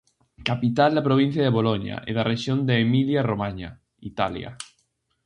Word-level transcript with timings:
Capital 0.49 0.91
da 0.95 1.05
provincia 1.09 1.41
de 1.43 1.55
Boloña 1.57 1.95
e 2.09 2.11
da 2.17 2.27
rexión 2.31 2.59
de 2.67 2.75
Emilia-Romaña, 2.85 3.69
Italia. 4.11 4.49